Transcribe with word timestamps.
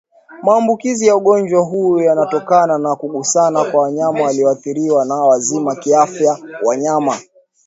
Maambukizi 0.43 1.07
ya 1.07 1.15
ugonjwa 1.15 1.61
huu 1.61 1.99
yanatokana 2.01 2.77
na 2.77 2.95
kugusana 2.95 3.63
kwa 3.65 3.81
wanyama 3.83 4.21
walioathirika 4.23 5.05
na 5.05 5.15
wazima 5.15 5.75
kiafya 5.75 6.37
Wanyama 6.63 7.17